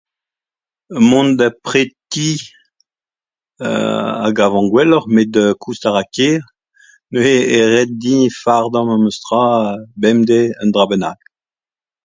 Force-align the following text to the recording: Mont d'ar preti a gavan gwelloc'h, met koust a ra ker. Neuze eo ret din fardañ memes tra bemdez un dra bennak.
Mont 1.09 1.31
d'ar 1.39 1.53
preti 1.67 2.29
a 4.25 4.29
gavan 4.37 4.65
gwelloc'h, 4.71 5.11
met 5.15 5.33
koust 5.61 5.83
a 5.87 5.89
ra 5.95 6.03
ker. 6.15 6.37
Neuze 7.11 7.35
eo 7.55 7.67
ret 7.73 7.89
din 8.01 8.21
fardañ 8.41 8.85
memes 8.89 9.17
tra 9.25 9.43
bemdez 10.01 10.49
un 10.63 10.69
dra 10.73 10.83
bennak. 10.89 11.19